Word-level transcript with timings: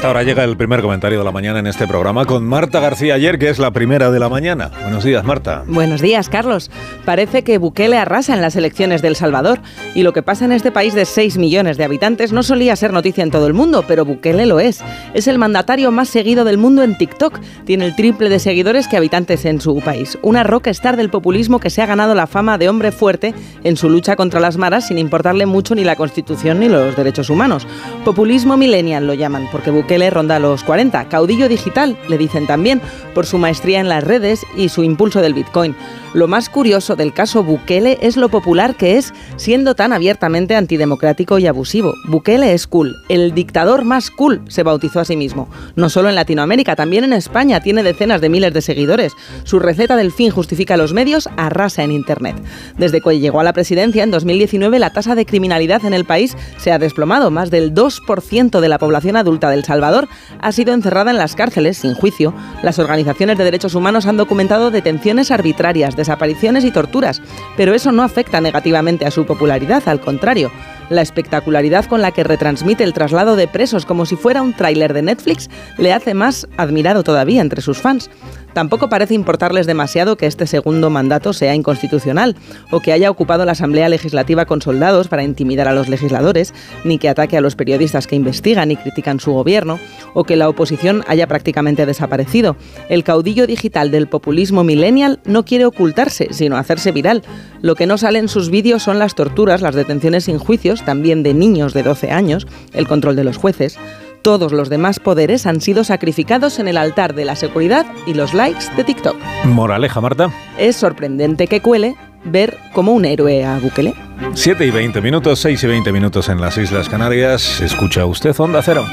esta 0.00 0.08
hora 0.08 0.22
llega 0.22 0.44
el 0.44 0.56
primer 0.56 0.80
comentario 0.80 1.18
de 1.18 1.24
la 1.26 1.30
mañana 1.30 1.58
en 1.58 1.66
este 1.66 1.86
programa 1.86 2.24
con 2.24 2.46
Marta 2.46 2.80
García 2.80 3.16
ayer, 3.16 3.38
que 3.38 3.50
es 3.50 3.58
la 3.58 3.70
primera 3.70 4.10
de 4.10 4.18
la 4.18 4.30
mañana. 4.30 4.70
Buenos 4.80 5.04
días, 5.04 5.22
Marta. 5.26 5.62
Buenos 5.66 6.00
días, 6.00 6.30
Carlos. 6.30 6.70
Parece 7.04 7.44
que 7.44 7.58
Bukele 7.58 7.98
arrasa 7.98 8.32
en 8.32 8.40
las 8.40 8.56
elecciones 8.56 9.02
del 9.02 9.14
Salvador 9.14 9.60
y 9.94 10.02
lo 10.02 10.14
que 10.14 10.22
pasa 10.22 10.46
en 10.46 10.52
este 10.52 10.72
país 10.72 10.94
de 10.94 11.04
6 11.04 11.36
millones 11.36 11.76
de 11.76 11.84
habitantes 11.84 12.32
no 12.32 12.42
solía 12.42 12.76
ser 12.76 12.94
noticia 12.94 13.22
en 13.22 13.30
todo 13.30 13.46
el 13.46 13.52
mundo, 13.52 13.84
pero 13.86 14.06
Bukele 14.06 14.46
lo 14.46 14.58
es. 14.58 14.82
Es 15.12 15.26
el 15.26 15.36
mandatario 15.36 15.90
más 15.90 16.08
seguido 16.08 16.46
del 16.46 16.56
mundo 16.56 16.82
en 16.82 16.96
TikTok. 16.96 17.38
Tiene 17.66 17.84
el 17.84 17.94
triple 17.94 18.30
de 18.30 18.38
seguidores 18.38 18.88
que 18.88 18.96
habitantes 18.96 19.44
en 19.44 19.60
su 19.60 19.80
país. 19.80 20.16
Una 20.22 20.44
rockstar 20.44 20.96
del 20.96 21.10
populismo 21.10 21.60
que 21.60 21.68
se 21.68 21.82
ha 21.82 21.86
ganado 21.86 22.14
la 22.14 22.26
fama 22.26 22.56
de 22.56 22.70
hombre 22.70 22.90
fuerte 22.90 23.34
en 23.64 23.76
su 23.76 23.90
lucha 23.90 24.16
contra 24.16 24.40
las 24.40 24.56
maras 24.56 24.88
sin 24.88 24.96
importarle 24.96 25.44
mucho 25.44 25.74
ni 25.74 25.84
la 25.84 25.96
Constitución 25.96 26.60
ni 26.60 26.70
los 26.70 26.96
derechos 26.96 27.28
humanos. 27.28 27.66
Populismo 28.02 28.56
millennial 28.56 29.06
lo 29.06 29.12
llaman, 29.12 29.46
porque 29.52 29.70
Bukele 29.70 29.89
ronda 29.98 30.38
los 30.38 30.62
40. 30.64 31.08
Caudillo 31.08 31.48
digital, 31.48 31.98
le 32.08 32.16
dicen 32.16 32.46
también, 32.46 32.80
por 33.14 33.26
su 33.26 33.38
maestría 33.38 33.80
en 33.80 33.88
las 33.88 34.04
redes 34.04 34.46
y 34.56 34.68
su 34.68 34.84
impulso 34.84 35.20
del 35.20 35.34
Bitcoin. 35.34 35.74
Lo 36.12 36.26
más 36.26 36.48
curioso 36.48 36.96
del 36.96 37.12
caso 37.12 37.44
Bukele 37.44 37.98
es 38.02 38.16
lo 38.16 38.30
popular 38.30 38.74
que 38.74 38.96
es 38.96 39.12
siendo 39.36 39.76
tan 39.76 39.92
abiertamente 39.92 40.56
antidemocrático 40.56 41.38
y 41.38 41.46
abusivo. 41.46 41.94
Bukele 42.08 42.52
es 42.52 42.66
cool, 42.66 42.96
el 43.08 43.32
dictador 43.32 43.84
más 43.84 44.10
cool 44.10 44.42
se 44.48 44.64
bautizó 44.64 44.98
a 44.98 45.04
sí 45.04 45.16
mismo. 45.16 45.48
No 45.76 45.88
solo 45.88 46.08
en 46.08 46.16
Latinoamérica, 46.16 46.74
también 46.74 47.04
en 47.04 47.12
España 47.12 47.60
tiene 47.60 47.84
decenas 47.84 48.20
de 48.20 48.28
miles 48.28 48.52
de 48.52 48.60
seguidores. 48.60 49.12
Su 49.44 49.60
receta 49.60 49.96
del 49.96 50.10
fin 50.10 50.30
justifica 50.30 50.76
los 50.76 50.92
medios, 50.92 51.28
arrasa 51.36 51.84
en 51.84 51.92
Internet. 51.92 52.36
Desde 52.76 53.00
que 53.00 53.20
llegó 53.20 53.38
a 53.38 53.44
la 53.44 53.52
presidencia 53.52 54.02
en 54.02 54.10
2019 54.10 54.78
la 54.80 54.90
tasa 54.90 55.14
de 55.14 55.26
criminalidad 55.26 55.84
en 55.84 55.94
el 55.94 56.04
país 56.04 56.36
se 56.58 56.72
ha 56.72 56.78
desplomado. 56.78 57.30
Más 57.30 57.50
del 57.50 57.72
2% 57.72 58.60
de 58.60 58.68
la 58.68 58.78
población 58.78 59.16
adulta 59.16 59.50
del 59.50 59.62
Salvador 59.80 60.08
ha 60.42 60.52
sido 60.52 60.74
encerrada 60.74 61.10
en 61.10 61.16
las 61.16 61.34
cárceles 61.34 61.78
sin 61.78 61.94
juicio. 61.94 62.34
Las 62.62 62.78
organizaciones 62.78 63.38
de 63.38 63.44
derechos 63.44 63.74
humanos 63.74 64.04
han 64.04 64.18
documentado 64.18 64.70
detenciones 64.70 65.30
arbitrarias, 65.30 65.96
desapariciones 65.96 66.66
y 66.66 66.70
torturas, 66.70 67.22
pero 67.56 67.72
eso 67.72 67.90
no 67.90 68.02
afecta 68.02 68.42
negativamente 68.42 69.06
a 69.06 69.10
su 69.10 69.24
popularidad, 69.24 69.82
al 69.86 70.02
contrario. 70.02 70.50
La 70.90 71.02
espectacularidad 71.02 71.86
con 71.86 72.02
la 72.02 72.10
que 72.10 72.24
retransmite 72.24 72.84
el 72.84 72.92
traslado 72.92 73.36
de 73.36 73.46
presos 73.48 73.86
como 73.86 74.06
si 74.06 74.16
fuera 74.16 74.42
un 74.42 74.54
tráiler 74.54 74.92
de 74.92 75.02
Netflix 75.02 75.48
le 75.78 75.92
hace 75.92 76.14
más 76.14 76.48
admirado 76.56 77.04
todavía 77.04 77.40
entre 77.40 77.62
sus 77.62 77.78
fans. 77.78 78.10
Tampoco 78.52 78.88
parece 78.88 79.14
importarles 79.14 79.66
demasiado 79.66 80.16
que 80.16 80.26
este 80.26 80.48
segundo 80.48 80.90
mandato 80.90 81.32
sea 81.32 81.54
inconstitucional 81.54 82.34
o 82.72 82.80
que 82.80 82.92
haya 82.92 83.08
ocupado 83.10 83.44
la 83.44 83.52
Asamblea 83.52 83.88
Legislativa 83.88 84.44
con 84.44 84.60
soldados 84.60 85.06
para 85.06 85.22
intimidar 85.22 85.68
a 85.68 85.74
los 85.74 85.88
legisladores, 85.88 86.52
ni 86.84 86.98
que 86.98 87.08
ataque 87.08 87.36
a 87.36 87.40
los 87.40 87.54
periodistas 87.54 88.08
que 88.08 88.16
investigan 88.16 88.72
y 88.72 88.76
critican 88.76 89.20
su 89.20 89.32
gobierno, 89.32 89.78
o 90.14 90.24
que 90.24 90.36
la 90.36 90.48
oposición 90.48 91.04
haya 91.06 91.26
prácticamente 91.26 91.86
desaparecido. 91.86 92.56
El 92.88 93.04
caudillo 93.04 93.46
digital 93.46 93.90
del 93.90 94.08
populismo 94.08 94.64
millennial 94.64 95.20
no 95.24 95.44
quiere 95.44 95.66
ocultarse, 95.66 96.28
sino 96.30 96.56
hacerse 96.56 96.92
viral. 96.92 97.22
Lo 97.62 97.74
que 97.74 97.86
no 97.86 97.98
sale 97.98 98.18
en 98.18 98.28
sus 98.28 98.50
vídeos 98.50 98.82
son 98.82 98.98
las 98.98 99.14
torturas, 99.14 99.62
las 99.62 99.74
detenciones 99.74 100.24
sin 100.24 100.38
juicios, 100.38 100.84
también 100.84 101.22
de 101.22 101.34
niños 101.34 101.74
de 101.74 101.82
12 101.82 102.10
años, 102.10 102.46
el 102.72 102.86
control 102.86 103.16
de 103.16 103.24
los 103.24 103.36
jueces. 103.36 103.78
Todos 104.22 104.52
los 104.52 104.68
demás 104.68 105.00
poderes 105.00 105.46
han 105.46 105.60
sido 105.62 105.82
sacrificados 105.82 106.58
en 106.58 106.68
el 106.68 106.76
altar 106.76 107.14
de 107.14 107.24
la 107.24 107.36
seguridad 107.36 107.86
y 108.06 108.12
los 108.12 108.34
likes 108.34 108.66
de 108.76 108.84
TikTok. 108.84 109.16
Moraleja, 109.44 110.00
Marta. 110.00 110.30
Es 110.58 110.76
sorprendente 110.76 111.46
que 111.46 111.62
cuele 111.62 111.96
ver 112.24 112.58
como 112.74 112.92
un 112.92 113.06
héroe 113.06 113.44
a 113.44 113.58
Bukele. 113.58 113.94
7 114.34 114.66
y 114.66 114.70
20 114.70 115.00
minutos, 115.00 115.38
6 115.40 115.64
y 115.64 115.66
20 115.66 115.92
minutos 115.92 116.28
en 116.28 116.40
las 116.40 116.58
Islas 116.58 116.88
Canarias. 116.88 117.62
Escucha 117.62 118.04
usted 118.04 118.38
Onda 118.38 118.60
Cero. 118.62 118.84